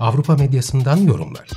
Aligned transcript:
Avrupa 0.00 0.36
medyasından 0.36 0.96
yorumlar. 0.96 1.48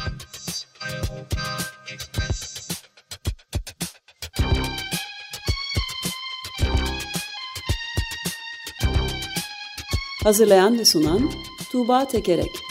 Hazırlayan 10.23 10.79
ve 10.79 10.85
sunan 10.85 11.31
Tuğba 11.71 12.07
Tekerek 12.07 12.70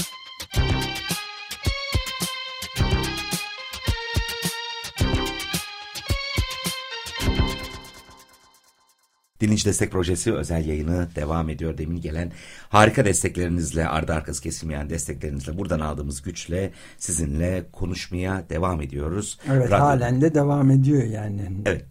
Dinleyici 9.41 9.65
Destek 9.65 9.93
Projesi 9.93 10.35
özel 10.35 10.67
yayını 10.67 11.09
devam 11.17 11.49
ediyor. 11.49 11.79
Demin 11.79 12.01
gelen 12.01 12.33
harika 12.69 13.05
desteklerinizle, 13.05 13.89
ardı 13.89 14.13
arkası 14.13 14.43
kesilmeyen 14.43 14.91
desteklerinizle, 14.91 15.59
buradan 15.59 15.81
aldığımız 15.81 16.23
güçle 16.23 16.73
sizinle 16.99 17.65
konuşmaya 17.73 18.45
devam 18.51 18.83
ediyoruz. 18.83 19.39
Evet 19.51 19.71
Radyo... 19.71 19.85
halen 19.85 20.21
de 20.21 20.35
devam 20.35 20.71
ediyor 20.71 21.03
yani. 21.03 21.51
Evet. 21.67 21.85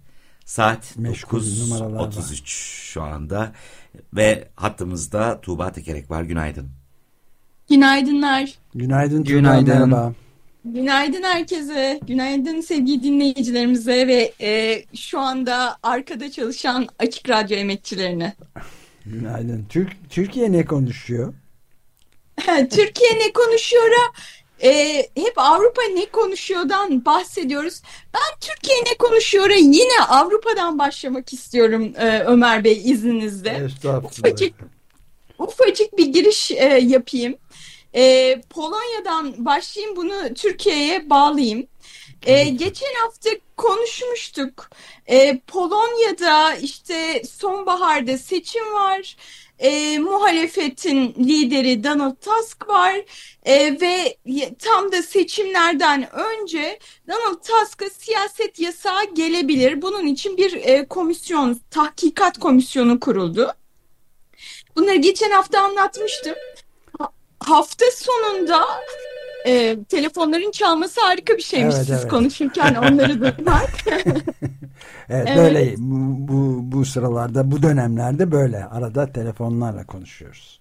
Saat 0.45 0.97
9.33 0.97 2.41
şu 2.91 3.01
anda 3.01 3.51
ve 4.13 4.47
hattımızda 4.55 5.41
Tuğba 5.41 5.71
Tekerek 5.71 6.11
var. 6.11 6.23
Günaydın. 6.23 6.69
Günaydınlar. 7.69 8.53
Günaydın. 8.75 9.23
Günaydın. 9.23 9.73
Merhaba. 9.73 10.13
Günaydın 10.65 11.23
herkese, 11.23 11.99
günaydın 12.07 12.61
sevgili 12.61 13.03
dinleyicilerimize 13.03 14.07
ve 14.07 14.33
e, 14.41 14.83
şu 14.95 15.19
anda 15.19 15.77
arkada 15.83 16.31
çalışan 16.31 16.87
Açık 16.99 17.29
Radyo 17.29 17.57
emekçilerine. 17.57 18.33
Günaydın. 19.05 19.65
Türk, 19.69 19.91
Türkiye 20.09 20.51
ne 20.51 20.65
konuşuyor? 20.65 21.33
Türkiye 22.47 23.15
ne 23.15 23.33
konuşuyor? 23.33 23.83
E, 24.63 24.97
hep 25.15 25.33
Avrupa 25.35 25.81
ne 25.93 26.05
konuşuyordan 26.05 27.05
bahsediyoruz. 27.05 27.81
Ben 28.13 28.39
Türkiye 28.41 28.77
ne 28.77 28.97
konuşuyor 28.97 29.49
yine 29.49 30.03
Avrupa'dan 30.07 30.79
başlamak 30.79 31.33
istiyorum 31.33 31.93
e, 31.97 32.19
Ömer 32.19 32.63
Bey 32.63 32.81
izninizle. 32.85 33.67
Ufacık, 34.03 34.53
ufacık 35.39 35.97
bir 35.97 36.05
giriş 36.05 36.51
e, 36.51 36.79
yapayım. 36.83 37.37
E, 37.95 38.35
Polonya'dan 38.49 39.45
başlayayım 39.45 39.95
bunu 39.95 40.33
Türkiye'ye 40.33 41.09
bağlayayım. 41.09 41.67
E, 42.25 42.43
geçen 42.43 42.93
hafta 43.03 43.29
konuşmuştuk. 43.57 44.69
E, 45.07 45.39
Polonya'da 45.39 46.55
işte 46.55 47.23
sonbaharda 47.23 48.17
seçim 48.17 48.73
var. 48.73 49.15
E, 49.59 49.99
muhalefetin 49.99 51.15
lideri 51.19 51.83
Donald 51.83 52.15
Tusk 52.15 52.69
var 52.69 52.95
e, 53.45 53.81
ve 53.81 54.17
tam 54.59 54.91
da 54.91 55.01
seçimlerden 55.01 56.09
önce 56.11 56.79
Donald 57.07 57.43
Tusk'a 57.43 57.89
siyaset 57.89 58.59
yasağı 58.59 59.13
gelebilir. 59.13 59.81
Bunun 59.81 60.07
için 60.07 60.37
bir 60.37 60.53
e, 60.53 60.87
komisyon, 60.87 61.59
tahkikat 61.71 62.37
komisyonu 62.37 62.99
kuruldu. 62.99 63.53
Bunları 64.75 64.95
geçen 64.95 65.31
hafta 65.31 65.61
anlatmıştım 65.61 66.35
hafta 67.39 67.85
sonunda 67.91 68.65
e, 69.45 69.77
telefonların 69.89 70.51
çalması 70.51 71.01
harika 71.01 71.37
bir 71.37 71.41
şeymiş 71.41 71.75
evet, 71.75 71.85
siz 71.85 71.99
evet. 71.99 72.07
konuşurken 72.07 72.75
onları 72.75 73.21
duymak. 73.37 73.69
evet, 75.09 75.27
evet 75.27 75.37
böyle 75.37 75.75
bu, 75.77 76.27
bu, 76.33 76.59
bu 76.77 76.85
sıralarda 76.85 77.51
bu 77.51 77.63
dönemlerde 77.63 78.31
böyle 78.31 78.65
arada 78.65 79.11
telefonlarla 79.11 79.85
konuşuyoruz. 79.85 80.59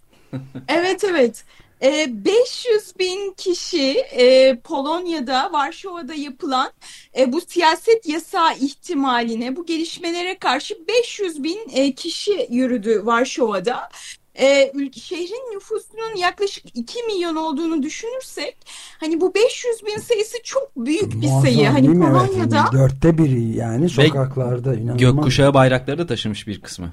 evet 0.69 1.05
evet. 1.05 1.45
E, 1.83 2.07
500 2.25 2.99
bin 2.99 3.35
kişi 3.37 3.93
e, 3.99 4.57
Polonya'da, 4.57 5.53
Varşova'da 5.53 6.15
yapılan 6.15 6.71
e, 7.19 7.33
bu 7.33 7.41
siyaset 7.41 8.07
yasağı 8.07 8.55
ihtimaline, 8.55 9.57
bu 9.57 9.67
gelişmelere 9.67 10.39
karşı 10.39 10.75
500 10.89 11.43
bin 11.43 11.59
e, 11.73 11.93
kişi 11.93 12.47
yürüdü 12.51 13.07
Varşova'da 13.07 13.89
e, 14.39 14.73
şehrin 14.93 15.55
nüfusunun 15.55 16.17
yaklaşık 16.17 16.65
2 16.79 17.03
milyon 17.03 17.37
olduğunu 17.37 17.83
düşünürsek 17.83 18.57
hani 19.01 19.21
bu 19.21 19.35
500 19.35 19.87
bin 19.87 19.99
sayısı 20.01 20.37
çok 20.45 20.77
büyük 20.77 21.13
bir 21.13 21.29
Muazzam, 21.29 21.43
sayı. 21.43 21.69
Hani 21.69 21.87
Polonya'da 21.87 22.61
evet, 22.63 22.73
dörtte 22.73 23.19
biri 23.19 23.57
yani 23.57 23.89
sokaklarda 23.89 24.75
inanılmaz. 24.75 24.99
Gökkuşağı 24.99 25.55
bayrakları 25.55 25.99
da 25.99 26.07
taşımış 26.07 26.47
bir 26.47 26.61
kısmı. 26.61 26.93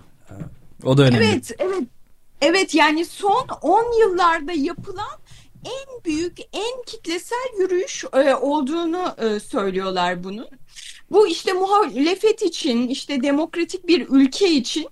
O 0.84 0.98
da 0.98 1.04
önemli. 1.04 1.26
Evet, 1.26 1.52
evet. 1.60 1.84
Evet 2.42 2.76
yani 2.76 3.06
son 3.06 3.48
10 3.62 4.00
yıllarda 4.00 4.52
yapılan 4.52 5.20
en 5.66 6.04
büyük, 6.06 6.38
en 6.54 6.84
kitlesel 6.86 7.60
yürüyüş 7.60 8.04
e, 8.14 8.36
olduğunu 8.36 9.16
e, 9.18 9.40
söylüyorlar 9.40 10.24
bunun. 10.24 10.48
Bu 11.12 11.28
işte 11.28 11.54
muhalefet 11.54 12.42
için, 12.42 12.88
işte 12.88 13.24
demokratik 13.24 13.88
bir 13.88 14.08
ülke 14.10 14.50
için 14.50 14.88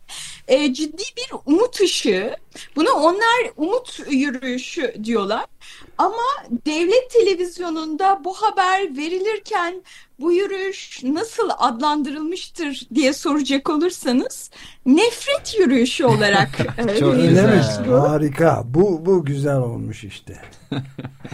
e, 0.47 0.73
ciddi 0.73 1.03
bir 1.17 1.28
umut 1.45 1.81
ışığı. 1.81 2.35
Bunu 2.75 2.91
onlar 2.91 3.51
umut 3.57 4.00
yürüyüşü 4.09 4.95
diyorlar. 5.03 5.45
Ama 5.98 6.24
devlet 6.66 7.12
televizyonunda 7.12 8.22
bu 8.24 8.34
haber 8.34 8.98
verilirken 8.98 9.84
bu 10.20 10.31
yürüyüş 10.31 11.04
nasıl 11.04 11.50
adlandırılmıştır 11.58 12.88
diye 12.96 13.14
soracak 13.14 13.70
olursanız 13.70 14.52
nefret 14.86 15.56
yürüyüşü 15.59 16.06
olarak 16.06 16.50
e, 16.78 17.00
Çok 17.00 17.16
güzel. 17.16 17.64
Harika. 17.86 18.64
Bu 18.66 19.06
bu 19.06 19.26
güzel 19.26 19.58
olmuş 19.58 20.04
işte. 20.04 20.38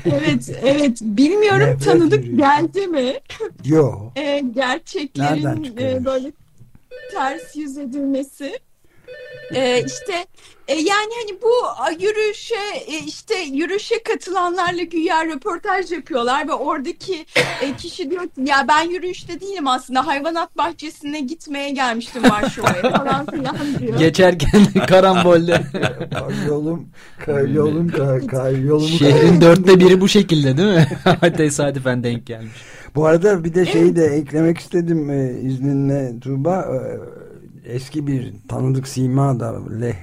evet, 0.06 0.59
evet. 0.64 1.02
Bilmiyorum 1.02 1.68
nefret 1.68 1.84
tanıdık 1.86 2.26
yürüyüşü. 2.26 2.38
geldi 2.38 2.88
mi? 2.88 3.14
Yok. 3.66 4.12
E, 4.16 4.40
gerçeklerin 4.56 5.78
e, 5.78 6.06
böyle 6.06 6.31
ters 7.12 7.56
yüz 7.56 7.78
edilmesi. 7.78 8.59
E, 9.56 9.84
işte 9.86 10.25
e, 10.70 10.74
yani 10.75 11.12
hani 11.22 11.42
bu 11.42 11.52
yürüyüşe 12.03 12.56
e, 12.88 12.97
işte 13.06 13.36
yürüyüşe 13.40 14.03
katılanlarla 14.03 14.84
güya 14.84 15.25
röportaj 15.25 15.92
yapıyorlar 15.92 16.47
ve 16.47 16.53
oradaki 16.53 17.25
e, 17.62 17.75
kişi 17.78 18.12
diyor 18.12 18.24
ki 18.24 18.30
ya 18.46 18.66
ben 18.68 18.90
yürüyüşte 18.90 19.40
değilim 19.42 19.68
aslında 19.68 20.08
hayvanat 20.08 20.58
bahçesine 20.58 21.20
gitmeye 21.20 21.70
gelmiştim 21.70 22.24
Varşova'ya 22.24 22.81
falan 22.97 23.25
filan 23.25 23.58
diyor. 23.80 24.00
Geçerken 24.00 24.66
karambolde. 24.88 25.62
yolum 26.47 26.90
yolum 27.53 27.91
kay, 28.28 28.66
yolumu 28.66 28.88
Şehrin 28.88 29.41
dörtte 29.41 29.80
biri 29.80 30.02
bu 30.02 30.08
şekilde 30.08 30.58
değil 30.58 30.76
mi? 30.76 30.88
Tesadüfen 31.38 32.03
denk 32.03 32.26
gelmiş. 32.26 32.53
Bu 32.96 33.06
arada 33.06 33.44
bir 33.44 33.53
de 33.53 33.66
şeyi 33.66 33.96
de 33.96 34.06
eklemek 34.06 34.58
istedim 34.58 35.09
e, 35.09 35.40
izninle 35.41 36.20
Tuğba. 36.20 36.62
E, 36.62 36.80
eski 37.69 38.07
bir 38.07 38.34
tanıdık 38.47 38.88
sima 38.88 39.40
da 39.40 39.69
Leh 39.81 39.96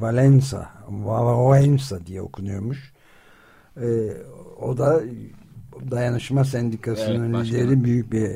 Valensa 0.00 0.70
Valensa 0.88 2.06
diye 2.06 2.22
okunuyormuş. 2.22 2.92
Ee, 3.76 4.12
o 4.60 4.78
da 4.78 5.02
dayanışma 5.90 6.44
sendikasının 6.44 7.34
evet, 7.34 7.46
lideri 7.46 7.84
büyük 7.84 8.12
bir 8.12 8.30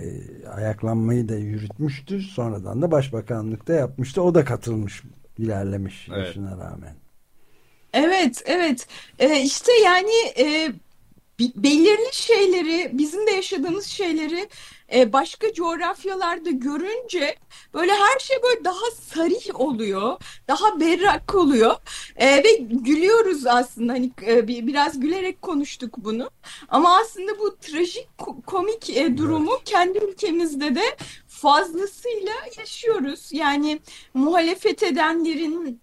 ayaklanmayı 0.55 1.29
da 1.29 1.37
yürütmüştü. 1.37 2.21
Sonradan 2.21 2.83
da 2.83 2.91
başbakanlıkta 2.91 3.73
yapmıştı. 3.73 4.23
O 4.23 4.35
da 4.35 4.45
katılmış, 4.45 5.03
ilerlemiş 5.39 6.09
evet. 6.15 6.27
yaşına 6.27 6.51
rağmen. 6.51 6.95
Evet, 7.93 8.43
evet. 8.47 8.87
Ee, 9.19 9.41
işte 9.41 9.73
yani 9.85 10.13
e, 10.39 10.73
belirli 11.39 12.13
şeyleri, 12.13 12.91
bizim 12.93 13.27
de 13.27 13.31
yaşadığımız 13.31 13.87
şeyleri 13.87 14.49
e, 14.95 15.13
başka 15.13 15.53
coğrafyalarda 15.53 16.51
görünce 16.51 17.37
böyle 17.75 17.93
her 17.93 18.19
şey 18.19 18.37
böyle 18.43 18.65
daha 18.65 18.91
sarih 19.03 19.61
oluyor, 19.61 20.19
daha 20.49 20.81
berrak 20.81 21.35
oluyor. 21.35 21.77
E, 22.17 22.45
ve 22.45 22.57
gülüyoruz 22.61 23.47
aslında. 23.47 23.93
Hani 23.93 24.11
e, 24.27 24.49
biraz 24.49 25.01
gülerek 25.01 25.43
konuştuk 25.43 25.95
bunu. 25.99 26.31
Ama 26.69 26.99
aslında 26.99 27.39
bu 27.39 27.57
trajik 27.57 28.09
komik 28.47 28.91
e, 28.91 29.17
durumu 29.19 29.61
kendi 29.65 29.99
ülkemizde 29.99 30.75
de 30.75 30.97
fazlasıyla 31.29 32.35
yaşıyoruz. 32.59 33.29
Yani 33.33 33.81
muhalefet 34.15 34.83
edenlerin 34.83 35.81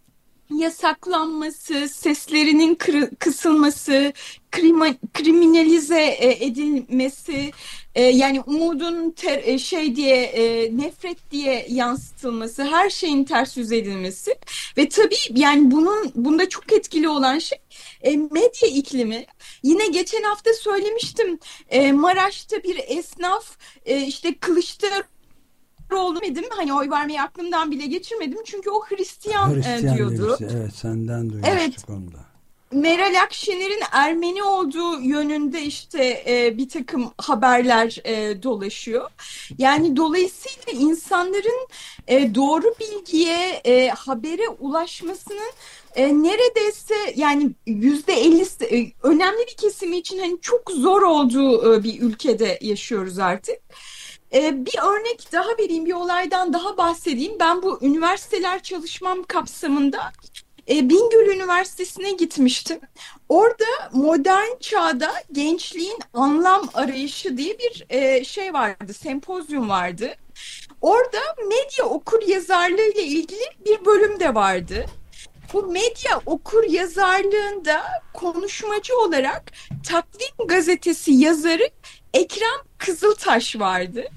yasaklanması, 0.49 1.87
seslerinin 1.89 2.77
kısılması, 3.19 4.13
krima, 4.51 4.87
kriminalize 5.13 6.01
e, 6.01 6.45
edilmesi, 6.45 7.51
e, 7.95 8.03
yani 8.03 8.41
umudun 8.41 9.11
ter, 9.11 9.43
e, 9.43 9.59
şey 9.59 9.95
diye 9.95 10.23
e, 10.23 10.77
nefret 10.77 11.31
diye 11.31 11.65
yansıtılması, 11.69 12.63
her 12.63 12.89
şeyin 12.89 13.23
ters 13.23 13.57
yüz 13.57 13.71
edilmesi 13.71 14.35
ve 14.77 14.89
tabii 14.89 15.15
yani 15.29 15.71
bunun 15.71 16.11
bunda 16.15 16.49
çok 16.49 16.73
etkili 16.73 17.09
olan 17.09 17.39
şey 17.39 17.57
e, 18.01 18.17
medya 18.17 18.69
iklimi. 18.69 19.25
Yine 19.63 19.87
geçen 19.87 20.23
hafta 20.23 20.53
söylemiştim 20.53 21.39
e, 21.69 21.91
Maraş'ta 21.91 22.63
bir 22.63 22.79
esnaf 22.87 23.57
e, 23.85 24.01
işte 24.01 24.35
Kılıçdaroğlu 24.37 25.12
dedim. 26.35 26.43
Hani 26.49 26.73
oy 26.73 26.89
vermeyi 26.89 27.21
aklımdan 27.21 27.71
bile 27.71 27.85
geçirmedim. 27.85 28.37
Çünkü 28.45 28.69
o 28.69 28.85
Hristiyan, 28.85 29.55
Hristiyan 29.55 29.97
diyordu. 29.97 30.37
Birisi. 30.39 30.57
Evet 30.57 30.75
senden 30.75 31.29
duymuştuk 31.29 31.53
evet. 31.53 31.85
onu 31.89 32.11
da. 32.11 32.33
Meral 32.71 33.21
Akşener'in 33.23 33.81
Ermeni 33.91 34.43
olduğu 34.43 35.01
yönünde 35.01 35.61
işte 35.61 36.23
e, 36.27 36.57
bir 36.57 36.69
takım 36.69 37.11
haberler 37.17 37.97
e, 38.03 38.43
dolaşıyor. 38.43 39.09
Yani 39.57 39.97
dolayısıyla 39.97 40.79
insanların 40.79 41.67
e, 42.07 42.35
doğru 42.35 42.75
bilgiye, 42.79 43.61
e, 43.65 43.89
habere 43.89 44.47
ulaşmasının 44.59 45.51
e, 45.95 46.23
neredeyse 46.23 46.95
yani 47.15 47.51
yüzde 47.67 48.13
ellisi 48.13 48.65
e, 48.65 49.07
önemli 49.07 49.47
bir 49.47 49.55
kesimi 49.57 49.97
için 49.97 50.19
hani 50.19 50.41
çok 50.41 50.71
zor 50.71 51.01
olduğu 51.01 51.75
e, 51.75 51.83
bir 51.83 52.01
ülkede 52.01 52.59
yaşıyoruz 52.61 53.19
artık. 53.19 53.57
E, 54.33 54.65
bir 54.65 54.77
örnek 54.77 55.31
daha 55.31 55.49
vereyim, 55.59 55.85
bir 55.85 55.93
olaydan 55.93 56.53
daha 56.53 56.77
bahsedeyim. 56.77 57.39
Ben 57.39 57.61
bu 57.61 57.79
üniversiteler 57.81 58.63
çalışmam 58.63 59.23
kapsamında 59.23 60.11
e, 60.69 60.89
Bingöl 60.89 61.35
Üniversitesi'ne 61.35 62.11
gitmiştim. 62.11 62.79
Orada 63.29 63.65
modern 63.91 64.57
çağda 64.59 65.13
gençliğin 65.31 65.99
anlam 66.13 66.69
arayışı 66.73 67.37
diye 67.37 67.57
bir 67.59 67.85
e, 67.89 68.23
şey 68.23 68.53
vardı, 68.53 68.93
sempozyum 68.93 69.69
vardı. 69.69 70.15
Orada 70.81 71.19
medya 71.47 71.85
okur 71.85 72.27
yazarlığı 72.27 72.91
ile 72.91 73.03
ilgili 73.03 73.43
bir 73.65 73.85
bölüm 73.85 74.19
de 74.19 74.35
vardı. 74.35 74.85
Bu 75.53 75.63
medya 75.63 76.21
okur 76.25 76.63
yazarlığında 76.63 77.83
konuşmacı 78.13 78.97
olarak 78.97 79.51
Takvim 79.89 80.47
Gazetesi 80.47 81.11
yazarı 81.11 81.69
Ekrem 82.13 82.59
Kızıltaş 82.77 83.55
vardı 83.59 84.09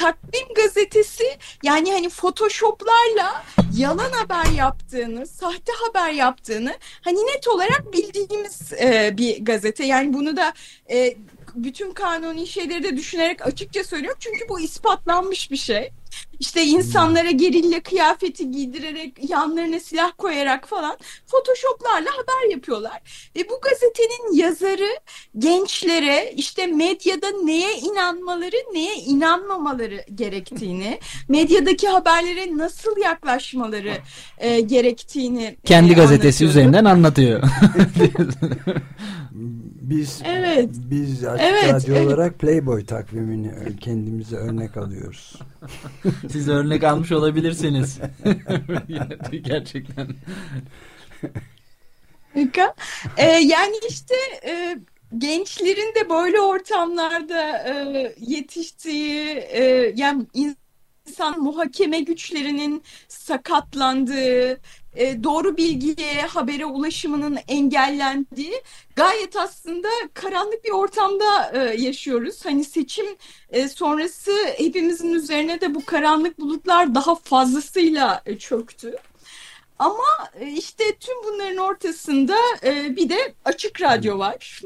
takvim 0.00 0.54
gazetesi 0.56 1.24
yani 1.62 1.92
hani 1.92 2.08
photoshoplarla 2.08 3.44
yalan 3.76 4.12
haber 4.12 4.52
yaptığını, 4.56 5.26
sahte 5.26 5.72
haber 5.86 6.12
yaptığını 6.12 6.76
hani 7.04 7.18
net 7.18 7.48
olarak 7.48 7.92
bildiğimiz 7.92 8.72
e, 8.72 9.14
bir 9.16 9.44
gazete. 9.44 9.84
Yani 9.84 10.12
bunu 10.12 10.36
da 10.36 10.52
e, 10.90 11.14
bütün 11.54 11.92
kanuni 11.92 12.46
şeyleri 12.46 12.82
de 12.82 12.96
düşünerek 12.96 13.46
açıkça 13.46 13.84
söylüyorum. 13.84 14.18
Çünkü 14.20 14.48
bu 14.48 14.60
ispatlanmış 14.60 15.50
bir 15.50 15.56
şey. 15.56 15.90
İşte 16.40 16.64
insanlara 16.64 17.30
gerilla 17.30 17.80
kıyafeti 17.80 18.50
giydirerek, 18.50 19.30
yanlarına 19.30 19.80
silah 19.80 20.12
koyarak 20.18 20.68
falan 20.68 20.96
photoshoplarla 21.26 22.10
haber 22.10 22.50
yapıyorlar. 22.50 23.30
Ve 23.36 23.48
bu 23.48 23.60
gazetenin 23.60 24.36
yazarı 24.36 24.88
gençlere 25.38 26.32
işte 26.36 26.66
medyada 26.66 27.26
neye 27.44 27.78
inanmaları, 27.78 28.56
neye 28.72 28.94
inanmamaları 28.94 30.04
gerektiğini, 30.14 30.98
medyadaki 31.28 31.88
haberlere 31.88 32.56
nasıl 32.56 32.96
yaklaşmaları 32.96 33.92
e, 34.38 34.60
gerektiğini 34.60 35.56
kendi 35.64 35.92
e, 35.92 35.94
gazetesi 35.94 36.44
üzerinden 36.44 36.84
anlatıyor. 36.84 37.42
biz 39.90 40.22
evet. 40.24 40.68
biz 40.74 41.24
açık 41.24 41.46
evet, 41.46 41.74
radyo 41.74 41.94
evet. 41.94 42.06
olarak 42.06 42.38
Playboy 42.38 42.84
takvimini 42.86 43.76
kendimize 43.80 44.36
örnek 44.36 44.76
alıyoruz. 44.76 45.34
Siz 46.32 46.48
örnek 46.48 46.84
almış 46.84 47.12
olabilirsiniz. 47.12 47.98
Gerçekten. 49.42 50.08
ee, 53.16 53.24
yani 53.26 53.74
işte 53.88 54.14
e, 54.44 54.78
gençlerin 55.18 55.94
de 55.94 56.10
böyle 56.10 56.40
ortamlarda 56.40 57.58
e, 57.68 58.14
yetiştiği 58.18 59.26
e, 59.28 59.92
yani 59.96 60.26
insan 60.34 61.40
muhakeme 61.40 62.00
güçlerinin 62.00 62.82
sakatlandığı 63.08 64.60
e, 64.94 65.24
doğru 65.24 65.56
bilgiye, 65.56 66.22
habere 66.22 66.66
ulaşımının 66.66 67.38
engellendiği 67.48 68.62
gayet 68.96 69.36
aslında 69.36 69.88
karanlık 70.14 70.64
bir 70.64 70.70
ortamda 70.70 71.52
e, 71.52 71.82
yaşıyoruz. 71.82 72.44
Hani 72.44 72.64
seçim 72.64 73.06
e, 73.50 73.68
sonrası 73.68 74.32
hepimizin 74.56 75.14
üzerine 75.14 75.60
de 75.60 75.74
bu 75.74 75.84
karanlık 75.84 76.38
bulutlar 76.40 76.94
daha 76.94 77.14
fazlasıyla 77.14 78.22
çöktü. 78.38 78.96
Ama 79.78 80.30
işte 80.54 80.84
tüm 81.00 81.14
bunların 81.24 81.56
ortasında 81.56 82.36
bir 82.96 83.08
de 83.08 83.34
açık 83.44 83.82
radyo 83.82 84.18
var. 84.18 84.60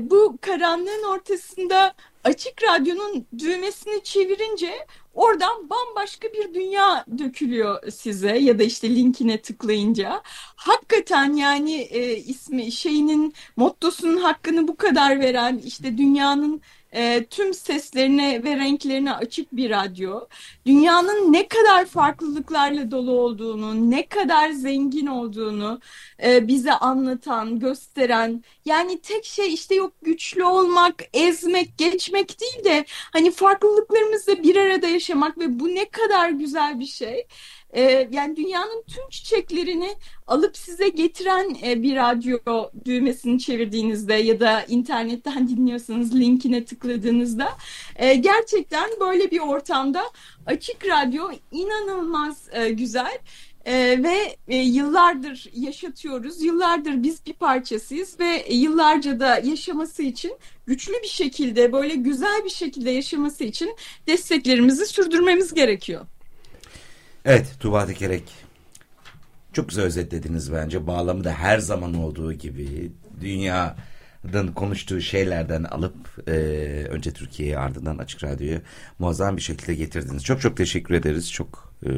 bu 0.00 0.38
karanlığın 0.40 1.04
ortasında 1.04 1.94
açık 2.24 2.62
radyonun 2.62 3.26
düğmesini 3.38 4.02
çevirince 4.04 4.86
Oradan 5.14 5.70
bambaşka 5.70 6.28
bir 6.32 6.54
dünya 6.54 7.04
dökülüyor 7.18 7.90
size 7.90 8.38
ya 8.38 8.58
da 8.58 8.62
işte 8.62 8.90
linkine 8.90 9.42
tıklayınca. 9.42 10.22
Hakikaten 10.56 11.32
yani 11.32 11.74
e, 11.74 12.16
ismi 12.16 12.72
şeyinin 12.72 13.34
mottosunun 13.56 14.16
hakkını 14.16 14.68
bu 14.68 14.76
kadar 14.76 15.20
veren 15.20 15.60
işte 15.64 15.98
dünyanın 15.98 16.60
e, 16.94 17.24
tüm 17.24 17.54
seslerine 17.54 18.44
ve 18.44 18.56
renklerine 18.56 19.14
açık 19.14 19.52
bir 19.52 19.70
radyo. 19.70 20.20
Dünyanın 20.66 21.32
ne 21.32 21.48
kadar 21.48 21.84
farklılıklarla 21.84 22.90
dolu 22.90 23.12
olduğunu, 23.12 23.90
ne 23.90 24.06
kadar 24.06 24.50
zengin 24.50 25.06
olduğunu 25.06 25.80
e, 26.24 26.48
bize 26.48 26.72
anlatan, 26.72 27.58
gösteren. 27.58 28.44
Yani 28.64 29.00
tek 29.00 29.24
şey 29.24 29.54
işte 29.54 29.74
yok 29.74 29.92
güçlü 30.02 30.44
olmak, 30.44 30.94
ezmek, 31.12 31.78
geçmek 31.78 32.40
değil 32.40 32.64
de 32.64 32.84
hani 33.12 33.30
farklılıklarımızla 33.30 34.42
bir 34.42 34.56
arada 34.56 34.86
yaşamak 34.86 35.38
ve 35.38 35.60
bu 35.60 35.68
ne 35.68 35.88
kadar 35.88 36.30
güzel 36.30 36.80
bir 36.80 36.86
şey 36.86 37.26
e, 37.74 38.08
yani 38.10 38.36
dünyanın 38.36 38.84
tüm 38.86 39.08
çiçeklerini 39.10 39.90
alıp 40.26 40.56
size 40.56 40.88
getiren 40.88 41.56
e, 41.66 41.82
bir 41.82 41.96
radyo 41.96 42.38
düğmesini 42.84 43.38
çevirdiğinizde 43.38 44.14
ya 44.14 44.40
da 44.40 44.64
internetten 44.68 45.48
dinliyorsanız 45.48 46.14
linkine 46.14 46.64
tıkladığınızda 46.64 47.48
e, 47.96 48.14
gerçekten 48.14 48.90
böyle 49.00 49.30
bir 49.30 49.40
ortamda 49.40 50.02
açık 50.46 50.86
radyo 50.86 51.30
inanılmaz 51.50 52.48
e, 52.52 52.70
güzel. 52.70 53.18
Ee, 53.66 54.00
ve 54.02 54.36
yıllardır 54.54 55.50
yaşatıyoruz. 55.54 56.42
Yıllardır 56.42 57.02
biz 57.02 57.26
bir 57.26 57.32
parçasıyız 57.32 58.20
ve 58.20 58.46
yıllarca 58.50 59.20
da 59.20 59.38
yaşaması 59.38 60.02
için 60.02 60.36
güçlü 60.66 60.92
bir 61.02 61.08
şekilde 61.08 61.72
böyle 61.72 61.94
güzel 61.94 62.44
bir 62.44 62.50
şekilde 62.50 62.90
yaşaması 62.90 63.44
için 63.44 63.76
desteklerimizi 64.06 64.86
sürdürmemiz 64.86 65.54
gerekiyor. 65.54 66.06
Evet 67.24 67.56
Tuğba 67.60 67.86
Tekerek 67.86 68.22
çok 69.52 69.68
güzel 69.68 69.84
özetlediniz 69.84 70.52
bence. 70.52 70.86
Bağlamı 70.86 71.24
da 71.24 71.32
her 71.32 71.58
zaman 71.58 71.94
olduğu 71.94 72.32
gibi 72.32 72.92
dünyanın 73.20 74.52
konuştuğu 74.54 75.00
şeylerden 75.00 75.64
alıp 75.64 76.28
e, 76.28 76.32
önce 76.90 77.12
Türkiye'ye 77.12 77.58
ardından 77.58 77.98
Açık 77.98 78.24
Radyo'ya 78.24 78.60
muazzam 78.98 79.36
bir 79.36 79.42
şekilde 79.42 79.74
getirdiniz. 79.74 80.24
Çok 80.24 80.40
çok 80.40 80.56
teşekkür 80.56 80.94
ederiz. 80.94 81.32
Çok 81.32 81.74
e, 81.86 81.90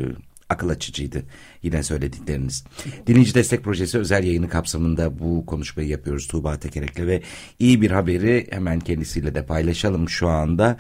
akıl 0.49 0.69
açıcıydı 0.69 1.23
yine 1.63 1.83
söyledikleriniz. 1.83 2.65
Dinleyici 3.07 3.35
Destek 3.35 3.65
Projesi 3.65 3.99
özel 3.99 4.25
yayını 4.25 4.49
kapsamında 4.49 5.19
bu 5.19 5.47
konuşmayı 5.47 5.89
yapıyoruz 5.89 6.27
Tuğba 6.27 6.59
Tekerek'le 6.59 7.07
ve 7.07 7.23
iyi 7.59 7.83
bir 7.83 7.91
haberi 7.91 8.47
hemen 8.51 8.81
kendisiyle 8.81 9.35
de 9.35 9.47
paylaşalım 9.47 10.09
şu 10.09 10.29
anda. 10.29 10.77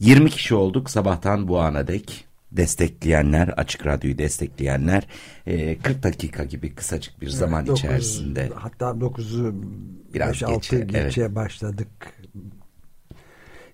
20 0.00 0.30
kişi 0.30 0.54
olduk 0.54 0.90
sabahtan 0.90 1.48
bu 1.48 1.60
ana 1.60 1.86
dek 1.86 2.29
destekleyenler, 2.52 3.48
Açık 3.48 3.86
Radyo'yu 3.86 4.18
destekleyenler 4.18 5.06
40 5.44 5.96
e, 5.96 6.02
dakika 6.02 6.44
gibi 6.44 6.74
kısacık 6.74 7.20
bir 7.20 7.28
zaman 7.28 7.66
evet, 7.66 7.78
içerisinde. 7.78 8.50
Hatta 8.54 8.84
9'u 8.84 9.54
biraz 10.14 10.32
5, 10.32 10.40
geçe, 10.40 10.80
geçe 10.80 11.20
evet. 11.20 11.34
başladık. 11.34 11.88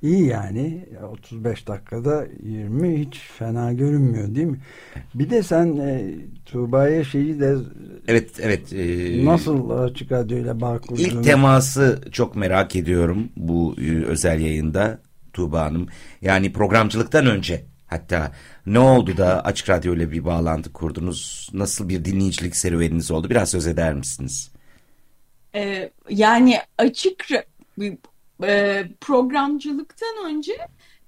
İyi 0.02 0.26
yani 0.26 0.88
35 1.12 1.68
dakikada 1.68 2.26
20 2.42 3.00
hiç 3.00 3.18
fena 3.38 3.72
görünmüyor 3.72 4.34
değil 4.34 4.46
mi? 4.46 4.58
Bir 5.14 5.30
de 5.30 5.42
sen 5.42 5.76
e, 5.76 6.14
Tuğba'ya 6.44 7.04
şeyi 7.04 7.40
de 7.40 7.56
Evet 8.08 8.30
evet. 8.40 8.72
E, 8.72 9.24
nasıl 9.24 9.70
Açık 9.70 10.12
Radyo 10.12 10.38
ile 10.38 10.60
bağ 10.60 10.80
İlk 10.96 11.24
teması 11.24 12.00
çok 12.12 12.36
merak 12.36 12.76
ediyorum 12.76 13.28
bu 13.36 13.76
e, 13.80 14.04
özel 14.04 14.40
yayında 14.40 14.98
Tuğba 15.32 15.62
Hanım. 15.62 15.86
Yani 16.22 16.52
programcılıktan 16.52 17.26
önce 17.26 17.64
Hatta 17.86 18.32
ne 18.66 18.78
oldu 18.78 19.16
da 19.16 19.44
Açık 19.44 19.68
Radyo 19.68 19.94
ile 19.94 20.12
bir 20.12 20.24
bağlantı 20.24 20.72
kurdunuz? 20.72 21.50
Nasıl 21.52 21.88
bir 21.88 22.04
dinleyicilik 22.04 22.56
serüveniniz 22.56 23.10
oldu? 23.10 23.30
Biraz 23.30 23.50
söz 23.50 23.66
eder 23.66 23.94
misiniz? 23.94 24.50
Ee, 25.54 25.90
yani 26.08 26.60
açık 26.78 27.26
e, 28.42 28.88
programcılıktan 29.00 30.16
önce 30.26 30.52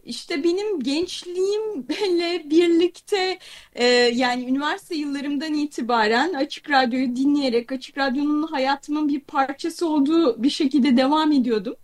işte 0.08 0.44
benim 0.44 0.80
gençliğimle 0.82 2.50
birlikte 2.50 3.38
e, 3.74 3.84
yani 4.14 4.44
üniversite 4.44 4.94
yıllarımdan 4.94 5.54
itibaren 5.54 6.34
Açık 6.34 6.70
Radyo'yu 6.70 7.16
dinleyerek 7.16 7.72
Açık 7.72 7.98
Radyo'nun 7.98 8.42
hayatımın 8.42 9.08
bir 9.08 9.20
parçası 9.20 9.88
olduğu 9.88 10.42
bir 10.42 10.50
şekilde 10.50 10.96
devam 10.96 11.32
ediyordum. 11.32 11.74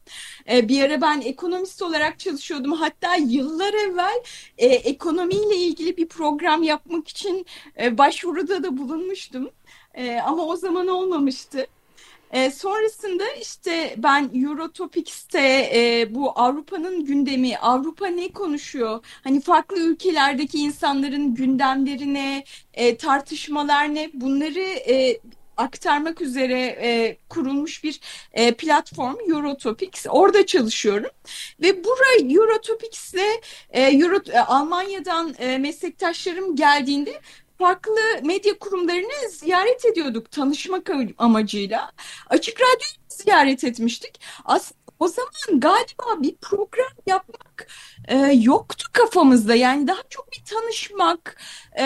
E, 0.51 0.69
bir 0.69 0.83
ara 0.83 1.01
ben 1.01 1.21
ekonomist 1.21 1.83
olarak 1.83 2.19
çalışıyordum. 2.19 2.73
Hatta 2.73 3.15
yıllar 3.15 3.75
evvel 3.75 4.23
e, 4.59 4.67
ekonomiyle 4.67 5.57
ilgili 5.57 5.97
bir 5.97 6.09
program 6.09 6.63
yapmak 6.63 7.09
için 7.09 7.47
e, 7.83 7.99
başvuruda 7.99 8.63
da 8.63 8.77
bulunmuştum. 8.79 9.51
E, 9.95 10.17
ama 10.17 10.43
o 10.45 10.57
zaman 10.57 10.89
olmamıştı. 10.89 11.67
E, 12.35 12.51
sonrasında 12.51 13.25
işte 13.41 13.95
ben 13.99 14.31
Eurotopics'te 14.35 15.71
e, 15.75 16.15
bu 16.15 16.33
Avrupa'nın 16.41 17.05
gündemi, 17.05 17.59
Avrupa 17.59 18.07
ne 18.07 18.29
konuşuyor? 18.33 19.05
Hani 19.25 19.41
farklı 19.41 19.79
ülkelerdeki 19.81 20.59
insanların 20.59 21.35
gündemlerine, 21.35 22.45
e, 22.75 22.97
tartışmalar 22.97 23.95
ne? 23.95 24.11
Bunları 24.15 24.61
e, 24.61 25.21
aktarmak 25.57 26.21
üzere 26.21 26.61
e, 26.61 27.17
kurulmuş 27.29 27.85
bir 27.85 28.01
e, 28.33 28.55
platform 28.55 29.17
Eurotopics. 29.31 30.07
Orada 30.09 30.47
çalışıyorum 30.47 31.11
ve 31.63 31.85
buraya 31.85 32.35
Eurotopics'le 32.35 33.41
e, 33.71 33.83
Euro, 33.83 34.21
e, 34.33 34.39
Almanya'dan 34.39 35.35
e, 35.39 35.59
meslektaşlarım 35.59 36.57
geldiğinde 36.57 37.21
farklı 37.59 38.01
medya 38.23 38.59
kurumlarını 38.59 39.31
ziyaret 39.31 39.85
ediyorduk 39.85 40.31
tanışmak 40.31 40.91
amacıyla. 41.19 41.93
Açık 42.31 42.61
Radyo'yu 42.61 43.05
ziyaret 43.09 43.65
etmiştik. 43.65 44.21
Aslında 44.45 44.85
o 44.99 45.09
zaman 45.09 45.61
galiba 45.61 46.23
bir 46.23 46.37
program 46.37 46.93
yapmak 47.07 47.67
e, 48.09 48.17
yoktu 48.33 48.89
kafamızda. 48.93 49.55
Yani 49.55 49.87
daha 49.89 50.03
çok 50.11 50.33
bir 50.33 50.45
tanışmak 50.45 51.37
e, 51.73 51.85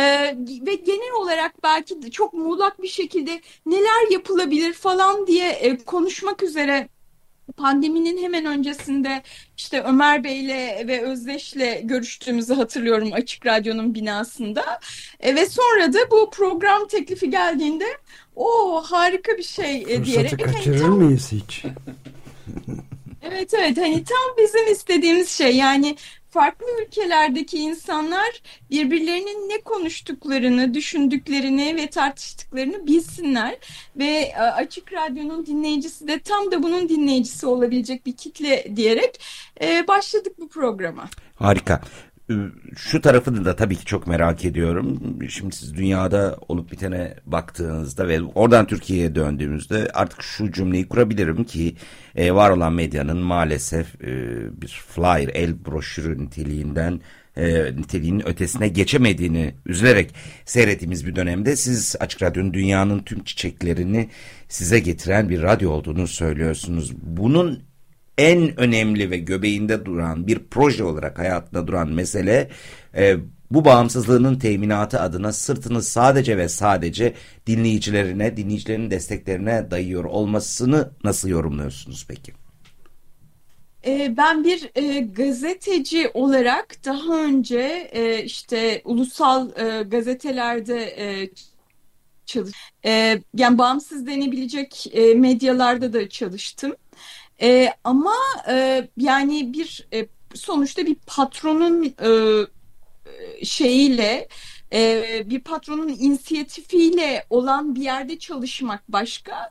ve 0.66 0.74
genel 0.74 1.12
olarak 1.12 1.62
belki 1.62 2.10
çok 2.10 2.32
muğlak 2.32 2.82
bir 2.82 2.88
şekilde 2.88 3.40
neler 3.66 4.10
yapılabilir 4.10 4.72
falan 4.72 5.26
diye 5.26 5.50
e, 5.50 5.78
konuşmak 5.84 6.42
üzere 6.42 6.88
pandeminin 7.56 8.22
hemen 8.22 8.46
öncesinde 8.46 9.22
işte 9.56 9.82
Ömer 9.82 10.24
Bey'le 10.24 10.88
ve 10.88 11.02
Özdeş'le 11.02 11.80
görüştüğümüzü 11.82 12.54
hatırlıyorum 12.54 13.12
Açık 13.12 13.46
Radyo'nun 13.46 13.94
binasında. 13.94 14.80
E, 15.20 15.34
ve 15.34 15.46
sonra 15.46 15.92
da 15.92 15.98
bu 16.10 16.30
program 16.30 16.88
teklifi 16.88 17.30
geldiğinde 17.30 17.86
o 18.36 18.82
harika 18.82 19.32
bir 19.38 19.42
şey 19.42 19.76
e, 19.76 19.84
Fırsatı 19.84 20.04
diyerek. 20.04 20.30
Fırsatı 20.30 20.52
kaçırır 20.52 20.80
hani, 20.80 20.94
mıyız 20.94 21.32
hiç? 21.32 21.64
evet 23.22 23.54
evet 23.54 23.76
hani 23.76 24.04
tam 24.04 24.36
bizim 24.38 24.72
istediğimiz 24.72 25.28
şey 25.28 25.56
yani 25.56 25.96
farklı 26.30 26.66
ülkelerdeki 26.82 27.58
insanlar 27.58 28.42
birbirlerinin 28.70 29.48
ne 29.48 29.60
konuştuklarını, 29.60 30.74
düşündüklerini 30.74 31.76
ve 31.76 31.86
tartıştıklarını 31.86 32.86
bilsinler 32.86 33.56
ve 33.96 34.06
e, 34.06 34.36
Açık 34.36 34.92
Radyo'nun 34.92 35.46
dinleyicisi 35.46 36.08
de 36.08 36.18
tam 36.18 36.50
da 36.50 36.62
bunun 36.62 36.88
dinleyicisi 36.88 37.46
olabilecek 37.46 38.06
bir 38.06 38.16
kitle 38.16 38.76
diyerek 38.76 39.20
e, 39.60 39.88
başladık 39.88 40.32
bu 40.38 40.48
programa. 40.48 41.04
Harika. 41.34 41.80
Ee, 42.30 42.34
şu 42.76 43.00
tarafını 43.00 43.44
da 43.44 43.56
tabii 43.56 43.76
ki 43.76 43.84
çok 43.84 44.06
merak 44.06 44.44
ediyorum. 44.44 45.00
Şimdi 45.28 45.56
siz 45.56 45.74
dünyada 45.74 46.36
olup 46.48 46.72
bitene 46.72 47.14
baktığınızda 47.26 48.08
ve 48.08 48.22
oradan 48.22 48.66
Türkiye'ye 48.66 49.14
döndüğümüzde 49.14 49.90
artık 49.94 50.22
şu 50.22 50.52
cümleyi 50.52 50.88
kurabilirim 50.88 51.44
ki 51.44 51.76
e, 52.16 52.34
var 52.34 52.50
olan 52.50 52.72
medyanın 52.72 53.18
maalesef 53.18 54.02
e, 54.02 54.10
bir 54.62 54.68
flyer, 54.68 55.28
el 55.34 55.64
broşürü 55.66 56.24
niteliğinden 56.24 57.00
e, 57.36 57.76
niteliğinin 57.76 58.28
ötesine 58.28 58.68
geçemediğini 58.68 59.54
üzülerek 59.66 60.14
seyrettiğimiz 60.44 61.06
bir 61.06 61.16
dönemde 61.16 61.56
siz 61.56 61.96
Açık 62.00 62.22
Radyo'nun 62.22 62.54
dünyanın 62.54 62.98
tüm 62.98 63.24
çiçeklerini 63.24 64.08
size 64.48 64.78
getiren 64.78 65.28
bir 65.28 65.42
radyo 65.42 65.70
olduğunu 65.70 66.08
söylüyorsunuz. 66.08 66.92
Bunun 67.02 67.67
en 68.18 68.60
önemli 68.60 69.10
ve 69.10 69.18
göbeğinde 69.18 69.84
duran 69.84 70.26
bir 70.26 70.38
proje 70.50 70.84
olarak 70.84 71.18
hayatında 71.18 71.66
duran 71.66 71.88
mesele 71.88 72.50
e, 72.96 73.16
bu 73.50 73.64
bağımsızlığının 73.64 74.38
teminatı 74.38 75.00
adına 75.00 75.32
sırtını 75.32 75.82
sadece 75.82 76.38
ve 76.38 76.48
sadece 76.48 77.14
dinleyicilerine, 77.46 78.36
dinleyicilerin 78.36 78.90
desteklerine 78.90 79.70
dayıyor 79.70 80.04
olmasını 80.04 80.90
nasıl 81.04 81.28
yorumluyorsunuz 81.28 82.06
peki? 82.08 82.32
E, 83.86 84.16
ben 84.16 84.44
bir 84.44 84.70
e, 84.74 85.00
gazeteci 85.00 86.10
olarak 86.14 86.84
daha 86.84 87.24
önce 87.24 87.90
e, 87.92 88.24
işte 88.24 88.82
ulusal 88.84 89.48
e, 89.56 89.82
gazetelerde 89.82 90.82
e, 90.82 91.30
çalış, 92.26 92.54
e, 92.84 93.22
yani 93.34 93.58
bağımsız 93.58 94.06
denebilecek 94.06 94.86
e, 94.92 95.14
medyalarda 95.14 95.92
da 95.92 96.08
çalıştım. 96.08 96.72
E, 97.42 97.72
ama 97.84 98.14
e, 98.48 98.88
yani 98.96 99.52
bir 99.52 99.88
e, 99.92 100.06
sonuçta 100.34 100.86
bir 100.86 100.96
patronun 101.06 101.84
e, 101.84 102.10
şeyiyle 103.44 104.28
e, 104.72 105.02
bir 105.30 105.40
patronun 105.40 105.88
inisiyatifiyle 105.88 107.26
olan 107.30 107.74
bir 107.74 107.82
yerde 107.82 108.18
çalışmak 108.18 108.92
başka. 108.92 109.50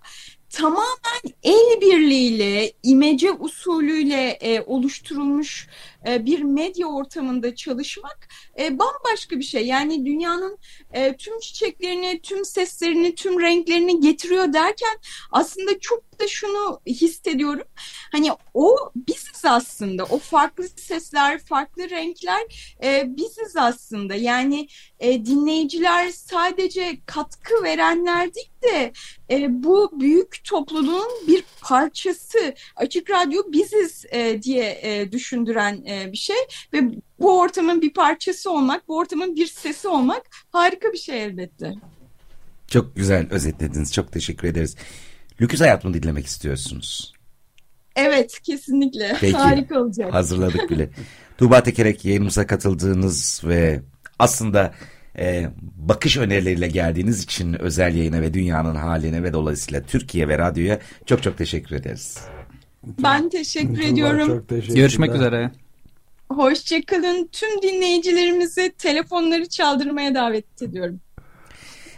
Tamamen 0.50 1.22
el 1.44 1.82
birliğiyle, 1.82 2.74
imece 2.84 3.32
usulüyle 3.32 4.30
e, 4.30 4.62
oluşturulmuş 4.62 5.68
e, 6.08 6.26
bir 6.26 6.42
medya 6.42 6.88
ortamında 6.88 7.56
çalışmak 7.56 8.28
e, 8.60 8.80
bambaşka 8.80 9.40
bir 9.40 9.44
şey. 9.44 9.68
Yani 9.68 10.06
dünyanın 10.06 10.58
e, 10.94 11.18
tüm 11.18 11.40
çiçeklerini, 11.40 12.22
tüm 12.22 12.46
seslerini, 12.46 13.16
tüm 13.16 13.42
renklerini 13.42 14.00
getiriyor 14.00 14.54
derken 14.54 14.98
aslında 15.32 15.80
çok 15.80 16.20
da 16.20 16.28
şunu 16.28 16.82
hissediyorum. 16.88 17.68
Hani 18.12 18.32
o 18.54 18.76
biziz 18.96 19.46
aslında. 19.46 20.04
O 20.04 20.20
farklı 20.20 20.68
sesler, 20.76 21.40
farklı 21.40 21.90
renkler 21.90 22.42
biziz 23.06 23.58
aslında. 23.58 24.16
Yani 24.16 24.68
dinleyiciler 25.02 26.10
sadece 26.10 26.98
katkı 27.06 27.64
verenler 27.64 28.34
değil 28.34 28.50
de 28.64 28.94
e, 29.32 29.64
bu 29.64 29.92
büyük 30.00 30.44
topluluğun 30.44 31.28
bir 31.28 31.44
parçası. 31.62 32.54
Açık 32.76 33.10
Radyo 33.10 33.44
biziz 33.48 34.06
e, 34.12 34.42
diye 34.42 34.80
e, 34.82 35.12
düşündüren 35.12 35.86
e, 35.86 35.97
bir 36.12 36.18
şey 36.18 36.36
ve 36.74 36.82
bu 37.20 37.40
ortamın 37.40 37.82
bir 37.82 37.94
parçası 37.94 38.52
olmak, 38.52 38.88
bu 38.88 38.98
ortamın 38.98 39.36
bir 39.36 39.48
sesi 39.48 39.88
olmak 39.88 40.22
harika 40.52 40.94
bir 40.94 40.98
şey 40.98 41.24
elbette. 41.24 41.74
Çok 42.68 42.96
güzel 42.96 43.28
özetlediniz. 43.32 43.94
Çok 43.94 44.12
teşekkür 44.12 44.48
ederiz. 44.48 44.76
Lüküs 45.42 45.62
hayat 45.62 45.84
mı 45.84 45.94
dinlemek 45.94 46.26
istiyorsunuz? 46.26 47.14
Evet 47.96 48.40
kesinlikle. 48.44 49.18
Peki, 49.22 49.38
Harika 49.38 49.80
olacak. 49.80 50.14
Hazırladık 50.14 50.70
bile. 50.70 50.90
Tuğba 51.38 51.64
Tekerek 51.64 52.06
yayınımıza 52.06 52.48
katıldığınız 52.48 53.42
ve 53.44 53.82
aslında 54.20 54.74
e, 55.18 55.50
bakış 55.76 56.18
önerileriyle 56.18 56.68
geldiğiniz 56.68 57.24
için 57.24 57.62
özel 57.62 57.96
yayına 57.96 58.22
ve 58.22 58.34
dünyanın 58.34 58.76
haline 58.76 59.24
ve 59.24 59.34
dolayısıyla 59.34 59.82
Türkiye 59.82 60.28
ve 60.28 60.38
radyoya 60.38 60.80
çok 61.06 61.24
çok 61.24 61.38
teşekkür 61.38 61.76
ederiz. 61.76 62.18
Ben 63.04 63.30
teşekkür 63.30 63.80
ediyorum. 63.80 64.28
Çok 64.28 64.50
Görüşmek 64.76 65.16
üzere. 65.16 65.52
Hoşçakalın. 66.30 67.28
Tüm 67.32 67.62
dinleyicilerimizi 67.62 68.74
telefonları 68.78 69.50
çaldırmaya 69.50 70.16
davet 70.16 70.62
ediyorum. 70.62 71.02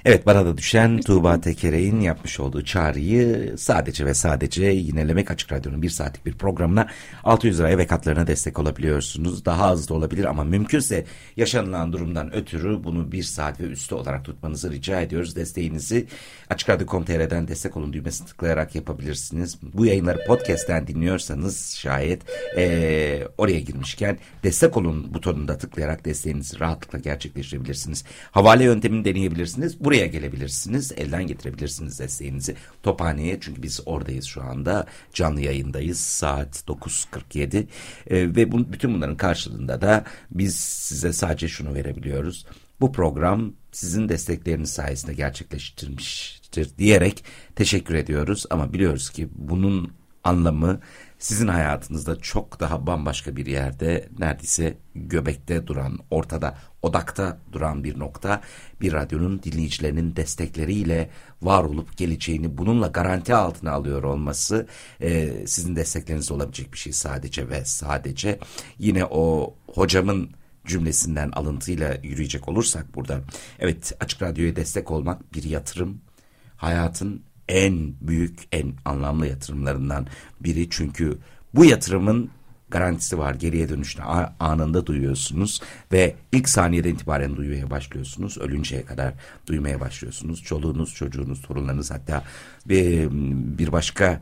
Evet 0.05 0.25
bana 0.25 0.57
düşen 0.57 1.01
Tuğba 1.01 1.41
Tekere'in 1.41 1.99
yapmış 1.99 2.39
olduğu 2.39 2.65
çağrıyı 2.65 3.53
sadece 3.57 4.05
ve 4.05 4.13
sadece 4.13 4.65
yinelemek 4.65 5.31
Açık 5.31 5.51
Radyo'nun 5.51 5.81
bir 5.81 5.89
saatlik 5.89 6.25
bir 6.25 6.33
programına 6.33 6.87
600 7.23 7.59
liraya 7.59 7.77
ve 7.77 7.87
katlarına 7.87 8.27
destek 8.27 8.59
olabiliyorsunuz. 8.59 9.45
Daha 9.45 9.65
az 9.65 9.89
da 9.89 9.93
olabilir 9.93 10.25
ama 10.25 10.43
mümkünse 10.43 11.05
yaşanılan 11.37 11.93
durumdan 11.93 12.35
ötürü 12.35 12.83
bunu 12.83 13.11
bir 13.11 13.23
saat 13.23 13.61
ve 13.61 13.63
üstü 13.63 13.95
olarak 13.95 14.25
tutmanızı 14.25 14.71
rica 14.71 15.01
ediyoruz. 15.01 15.35
Desteğinizi 15.35 16.07
Açık 16.49 16.69
Radyo.com.tr'den 16.69 17.47
destek 17.47 17.77
olun 17.77 17.93
düğmesini 17.93 18.27
tıklayarak 18.27 18.75
yapabilirsiniz. 18.75 19.57
Bu 19.61 19.85
yayınları 19.85 20.25
podcast'ten 20.27 20.87
dinliyorsanız 20.87 21.75
şayet 21.75 22.21
ee, 22.57 23.27
oraya 23.37 23.59
girmişken 23.59 24.17
destek 24.43 24.77
olun 24.77 25.13
butonunda 25.13 25.57
tıklayarak 25.57 26.05
desteğinizi 26.05 26.59
rahatlıkla 26.59 26.99
gerçekleştirebilirsiniz. 26.99 28.03
Havale 28.31 28.63
yöntemini 28.63 29.05
deneyebilirsiniz. 29.05 29.79
Bu 29.79 29.88
buraya 29.89 30.07
gelebilirsiniz. 30.07 30.91
Elden 30.91 31.27
getirebilirsiniz 31.27 31.99
desteğinizi 31.99 32.55
Tophane'ye. 32.83 33.37
Çünkü 33.41 33.63
biz 33.63 33.81
oradayız 33.85 34.25
şu 34.25 34.43
anda. 34.43 34.85
Canlı 35.13 35.41
yayındayız. 35.41 35.99
Saat 35.99 36.63
9.47. 36.67 37.57
E, 37.57 37.65
ve 38.35 38.51
bu, 38.51 38.73
bütün 38.73 38.93
bunların 38.93 39.17
karşılığında 39.17 39.81
da 39.81 40.03
biz 40.31 40.55
size 40.55 41.13
sadece 41.13 41.47
şunu 41.47 41.73
verebiliyoruz. 41.73 42.45
Bu 42.81 42.91
program 42.91 43.53
sizin 43.71 44.09
destekleriniz 44.09 44.71
sayesinde 44.71 45.13
gerçekleştirmiştir 45.13 46.77
diyerek 46.77 47.23
teşekkür 47.55 47.95
ediyoruz. 47.95 48.45
Ama 48.49 48.73
biliyoruz 48.73 49.09
ki 49.09 49.29
bunun 49.35 49.91
anlamı 50.23 50.79
sizin 51.19 51.47
hayatınızda 51.47 52.19
çok 52.19 52.59
daha 52.59 52.87
bambaşka 52.87 53.35
bir 53.35 53.45
yerde 53.45 54.09
neredeyse 54.19 54.77
göbekte 54.95 55.67
duran, 55.67 55.99
ortada, 56.11 56.57
odakta 56.81 57.37
duran 57.51 57.83
bir 57.83 57.99
nokta. 57.99 58.41
Bir 58.81 58.93
radyonun 58.93 59.43
dinleyicilerinin 59.43 60.15
destekleriyle 60.15 61.09
var 61.41 61.63
olup 61.63 61.97
geleceğini 61.97 62.57
bununla 62.57 62.87
garanti 62.87 63.35
altına 63.35 63.71
alıyor 63.71 64.03
olması 64.03 64.67
e, 65.01 65.33
sizin 65.47 65.75
destekleriniz 65.75 66.31
olabilecek 66.31 66.73
bir 66.73 66.77
şey 66.77 66.93
sadece 66.93 67.49
ve 67.49 67.65
sadece. 67.65 68.39
Yine 68.77 69.05
o 69.05 69.55
hocamın 69.67 70.29
cümlesinden 70.65 71.31
alıntıyla 71.31 71.97
yürüyecek 72.03 72.47
olursak 72.49 72.95
burada. 72.95 73.21
Evet 73.59 73.93
Açık 73.99 74.21
Radyo'ya 74.21 74.55
destek 74.55 74.91
olmak 74.91 75.33
bir 75.33 75.43
yatırım. 75.43 76.01
Hayatın 76.57 77.23
en 77.49 77.93
büyük, 78.01 78.39
en 78.51 78.73
anlamlı 78.85 79.27
yatırımlarından 79.27 80.07
biri. 80.41 80.69
Çünkü 80.69 81.17
bu 81.55 81.65
yatırımın 81.65 82.29
garantisi 82.69 83.17
var. 83.17 83.35
Geriye 83.35 83.69
dönüşte 83.69 84.03
anında 84.39 84.85
duyuyorsunuz 84.85 85.61
ve 85.91 86.15
ilk 86.31 86.49
saniyeden 86.49 86.93
itibaren 86.93 87.35
duymaya 87.35 87.69
başlıyorsunuz. 87.69 88.37
Ölünceye 88.37 88.85
kadar 88.85 89.13
duymaya 89.47 89.79
başlıyorsunuz. 89.79 90.43
Çoluğunuz, 90.43 90.93
çocuğunuz, 90.93 91.41
torunlarınız 91.41 91.91
hatta 91.91 92.23
bir, 92.65 93.07
bir 93.57 93.71
başka 93.71 94.21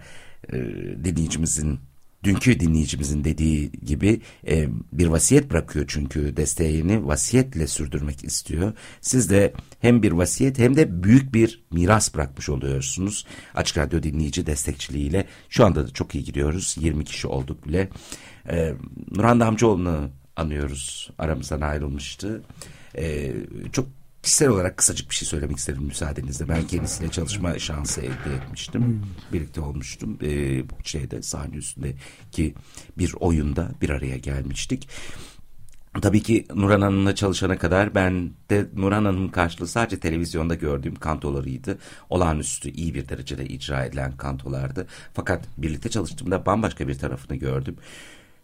e, 0.53 0.57
dinleyicimizin 1.03 1.79
dünkü 2.27 2.59
dinleyicimizin 2.59 3.23
dediği 3.23 3.71
gibi 3.71 4.21
e, 4.47 4.67
bir 4.91 5.07
vasiyet 5.07 5.51
bırakıyor 5.51 5.85
çünkü 5.87 6.37
desteğini 6.37 7.07
vasiyetle 7.07 7.67
sürdürmek 7.67 8.23
istiyor. 8.23 8.73
Siz 9.01 9.29
de 9.29 9.53
hem 9.79 10.03
bir 10.03 10.11
vasiyet 10.11 10.59
hem 10.59 10.75
de 10.75 11.03
büyük 11.03 11.33
bir 11.33 11.63
miras 11.71 12.15
bırakmış 12.15 12.49
oluyorsunuz. 12.49 13.25
Açık 13.55 13.77
Radyo 13.77 14.03
dinleyici 14.03 14.45
destekçiliğiyle 14.45 15.25
şu 15.49 15.65
anda 15.65 15.87
da 15.87 15.93
çok 15.93 16.15
iyi 16.15 16.23
gidiyoruz. 16.23 16.75
20 16.79 17.05
kişi 17.05 17.27
olduk 17.27 17.67
bile. 17.67 17.89
E, 18.49 18.73
Nurhan 19.15 19.39
Damcıoğlu'nu 19.39 20.09
anıyoruz. 20.35 21.09
Aramızdan 21.17 21.61
ayrılmıştı. 21.61 22.43
E, 22.97 23.33
çok 23.71 23.87
kişisel 24.27 24.49
olarak 24.49 24.77
kısacık 24.77 25.09
bir 25.09 25.15
şey 25.15 25.27
söylemek 25.27 25.57
isterim 25.57 25.83
müsaadenizle. 25.83 26.49
Ben 26.49 26.67
kendisiyle 26.67 27.11
çalışma 27.11 27.59
şansı 27.59 28.01
elde 28.01 28.35
etmiştim. 28.35 28.81
Hmm. 28.81 29.01
Birlikte 29.33 29.61
olmuştum. 29.61 30.17
Ee, 30.23 30.63
şeyde 30.83 31.21
sahne 31.21 31.55
üstündeki 31.55 32.55
bir 32.97 33.13
oyunda 33.19 33.71
bir 33.81 33.89
araya 33.89 34.17
gelmiştik. 34.17 34.89
Tabii 36.01 36.23
ki 36.23 36.45
Nurhan 36.55 36.81
Hanım'la 36.81 37.15
çalışana 37.15 37.57
kadar 37.57 37.95
ben 37.95 38.31
de 38.49 38.67
Nurhan 38.75 39.05
Hanım'ın 39.05 39.29
karşılığı 39.29 39.67
sadece 39.67 39.99
televizyonda 39.99 40.55
gördüğüm 40.55 40.95
kantolarıydı. 40.95 41.77
Olağanüstü 42.09 42.69
iyi 42.69 42.93
bir 42.93 43.09
derecede 43.09 43.45
icra 43.45 43.85
edilen 43.85 44.17
kantolardı. 44.17 44.87
Fakat 45.13 45.45
birlikte 45.57 45.89
çalıştığımda 45.89 46.45
bambaşka 46.45 46.87
bir 46.87 46.97
tarafını 46.97 47.37
gördüm. 47.37 47.75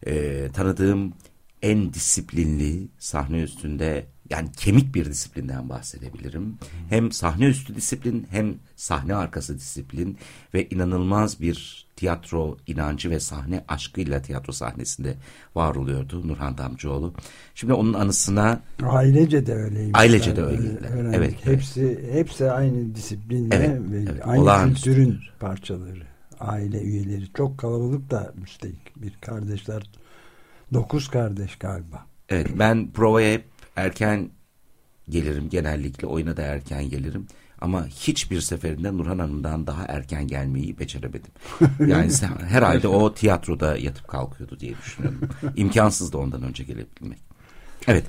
Ee, 0.07 0.49
tanıdığım 0.53 1.13
en 1.61 1.93
disiplinli 1.93 2.87
sahne 2.99 3.41
üstünde 3.41 4.05
yani 4.33 4.51
kemik 4.57 4.95
bir 4.95 5.05
disiplinden 5.05 5.69
bahsedebilirim. 5.69 6.57
Hem 6.89 7.11
sahne 7.11 7.45
üstü 7.45 7.75
disiplin 7.75 8.27
hem 8.29 8.55
sahne 8.75 9.15
arkası 9.15 9.57
disiplin 9.57 10.17
ve 10.53 10.69
inanılmaz 10.69 11.41
bir 11.41 11.87
tiyatro 11.95 12.57
inancı 12.67 13.09
ve 13.09 13.19
sahne 13.19 13.63
aşkıyla 13.67 14.21
tiyatro 14.21 14.53
sahnesinde 14.53 15.15
var 15.55 15.75
oluyordu 15.75 16.27
Nurhan 16.27 16.57
Damcıoğlu. 16.57 17.13
Şimdi 17.55 17.73
onun 17.73 17.93
anısına 17.93 18.61
ailece 18.83 19.45
de 19.45 19.53
öyleymiş. 19.53 19.99
Ailece 19.99 20.35
de 20.35 20.41
öyle. 20.43 20.69
Evet. 21.13 21.45
Hepsi 21.45 21.81
evet. 21.81 22.13
hepsi 22.13 22.51
aynı 22.51 22.95
disiplinle 22.95 23.55
evet, 23.55 23.81
ve 23.91 24.11
evet. 24.11 24.21
aynı 24.27 24.41
Olağan 24.41 24.73
kültürün 24.73 25.19
parçaları. 25.39 26.03
Aile 26.39 26.81
üyeleri 26.81 27.33
çok 27.37 27.57
kalabalık 27.57 28.11
da 28.11 28.33
üstelik 28.43 29.01
bir 29.01 29.13
kardeşler 29.21 29.83
dokuz 30.73 31.07
kardeş 31.07 31.55
galiba. 31.55 32.05
Evet 32.29 32.47
ben 32.59 32.91
provaya 32.91 33.33
hep 33.33 33.52
erken 33.75 34.29
gelirim 35.09 35.49
genellikle 35.49 36.07
oyuna 36.07 36.37
da 36.37 36.41
erken 36.41 36.89
gelirim. 36.89 37.27
Ama 37.61 37.87
hiçbir 37.87 38.41
seferinde 38.41 38.97
Nurhan 38.97 39.19
Hanım'dan 39.19 39.67
daha 39.67 39.85
erken 39.85 40.27
gelmeyi 40.27 40.79
beceremedim. 40.79 41.31
Yani 41.87 42.11
herhalde 42.47 42.87
o 42.87 43.13
tiyatroda 43.13 43.77
yatıp 43.77 44.07
kalkıyordu 44.07 44.59
diye 44.59 44.73
düşünüyorum. 44.77 45.29
İmkansız 45.55 46.13
da 46.13 46.17
ondan 46.17 46.43
önce 46.43 46.63
gelebilmek. 46.63 47.19
Evet. 47.87 48.05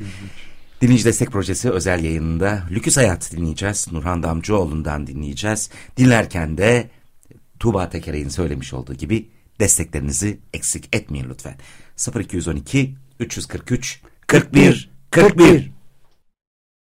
Dinleyici 0.80 1.04
Destek 1.04 1.30
Projesi 1.30 1.70
özel 1.70 2.04
yayınında 2.04 2.62
Lüküs 2.70 2.96
Hayat 2.96 3.32
dinleyeceğiz. 3.32 3.92
Nurhan 3.92 4.22
Damcıoğlu'ndan 4.22 5.06
dinleyeceğiz. 5.06 5.70
Dinlerken 5.96 6.58
de 6.58 6.90
Tuğba 7.58 7.88
Tekere'nin 7.88 8.28
söylemiş 8.28 8.74
olduğu 8.74 8.94
gibi 8.94 9.28
desteklerinizi 9.60 10.40
eksik 10.52 10.96
etmeyin 10.96 11.28
lütfen. 11.30 11.56
0212 12.20 12.94
343 13.20 14.00
41 15.14 15.70
41 15.70 15.73